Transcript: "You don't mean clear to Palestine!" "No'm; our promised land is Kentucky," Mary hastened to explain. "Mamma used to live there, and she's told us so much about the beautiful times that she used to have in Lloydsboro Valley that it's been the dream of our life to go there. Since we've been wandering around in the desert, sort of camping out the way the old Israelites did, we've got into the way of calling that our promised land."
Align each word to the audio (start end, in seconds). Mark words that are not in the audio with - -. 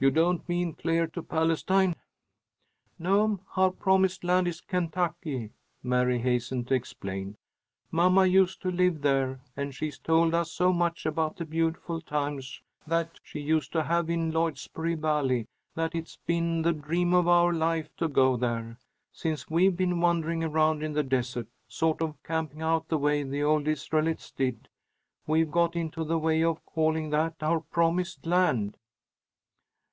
"You 0.00 0.12
don't 0.12 0.48
mean 0.48 0.74
clear 0.74 1.08
to 1.08 1.24
Palestine!" 1.24 1.96
"No'm; 3.00 3.40
our 3.56 3.72
promised 3.72 4.22
land 4.22 4.46
is 4.46 4.60
Kentucky," 4.60 5.50
Mary 5.82 6.20
hastened 6.20 6.68
to 6.68 6.74
explain. 6.74 7.36
"Mamma 7.90 8.24
used 8.24 8.62
to 8.62 8.70
live 8.70 9.00
there, 9.02 9.40
and 9.56 9.74
she's 9.74 9.98
told 9.98 10.34
us 10.36 10.52
so 10.52 10.72
much 10.72 11.04
about 11.04 11.36
the 11.36 11.44
beautiful 11.44 12.00
times 12.00 12.62
that 12.86 13.18
she 13.24 13.40
used 13.40 13.72
to 13.72 13.82
have 13.82 14.08
in 14.08 14.30
Lloydsboro 14.30 14.94
Valley 15.00 15.46
that 15.74 15.96
it's 15.96 16.14
been 16.26 16.62
the 16.62 16.72
dream 16.72 17.12
of 17.12 17.26
our 17.26 17.52
life 17.52 17.88
to 17.96 18.06
go 18.06 18.36
there. 18.36 18.78
Since 19.10 19.50
we've 19.50 19.76
been 19.76 19.98
wandering 19.98 20.44
around 20.44 20.84
in 20.84 20.92
the 20.92 21.02
desert, 21.02 21.48
sort 21.66 22.00
of 22.00 22.22
camping 22.22 22.62
out 22.62 22.86
the 22.86 22.98
way 22.98 23.24
the 23.24 23.42
old 23.42 23.66
Israelites 23.66 24.30
did, 24.30 24.68
we've 25.26 25.50
got 25.50 25.74
into 25.74 26.04
the 26.04 26.20
way 26.20 26.44
of 26.44 26.64
calling 26.66 27.10
that 27.10 27.34
our 27.42 27.58
promised 27.58 28.26
land." 28.26 28.76